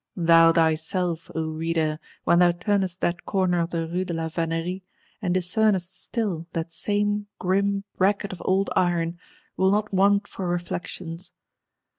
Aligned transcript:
—Thou 0.15 0.51
thyself, 0.51 1.29
O 1.35 1.51
Reader, 1.51 1.99
when 2.23 2.39
thou 2.39 2.51
turnest 2.53 3.01
that 3.01 3.23
corner 3.23 3.59
of 3.59 3.69
the 3.69 3.87
Rue 3.87 4.03
de 4.03 4.15
la 4.15 4.29
Vannerie, 4.29 4.83
and 5.21 5.31
discernest 5.31 5.95
still 6.03 6.47
that 6.53 6.71
same 6.71 7.27
grim 7.37 7.83
Bracket 7.99 8.33
of 8.33 8.41
old 8.43 8.71
Iron, 8.75 9.19
wilt 9.57 9.73
not 9.73 9.93
want 9.93 10.27
for 10.27 10.49
reflections. 10.49 11.33